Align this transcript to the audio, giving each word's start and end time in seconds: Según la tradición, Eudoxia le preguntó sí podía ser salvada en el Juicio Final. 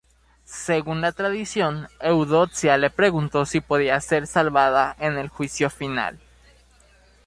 Según 0.45 0.99
la 1.01 1.11
tradición, 1.11 1.87
Eudoxia 1.99 2.75
le 2.79 2.89
preguntó 2.89 3.45
sí 3.45 3.61
podía 3.61 4.01
ser 4.01 4.25
salvada 4.25 4.95
en 4.97 5.19
el 5.19 5.29
Juicio 5.29 5.69
Final. 5.69 6.17